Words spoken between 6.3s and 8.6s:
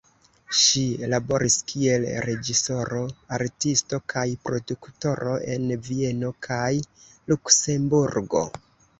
kaj Luksemburgo.